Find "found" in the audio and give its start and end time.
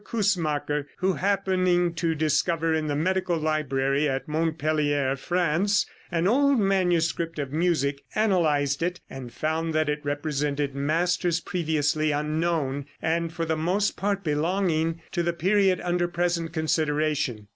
9.31-9.75